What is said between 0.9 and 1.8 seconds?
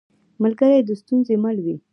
ستونزو مل وي